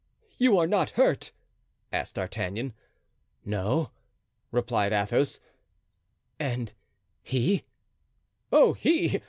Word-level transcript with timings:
"You 0.39 0.57
are 0.57 0.65
not 0.65 0.89
hurt?" 0.97 1.31
asked 1.93 2.15
D'Artagnan. 2.15 2.73
"No," 3.45 3.91
replied 4.49 4.93
Athos; 4.93 5.39
"and 6.39 6.73
he——" 7.21 7.65
"Oh, 8.51 8.73
he! 8.73 9.19